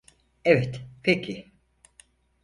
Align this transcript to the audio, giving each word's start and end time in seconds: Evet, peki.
Evet, 0.45 0.81
peki. 1.03 1.51